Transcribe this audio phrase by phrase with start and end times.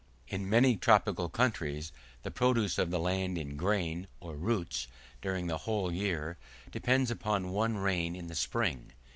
[0.29, 1.91] In many tropical countries
[2.23, 4.87] the produce of the land in grain or roots,
[5.21, 6.39] during the whole year,
[6.71, 8.93] depends upon one rain in the spring.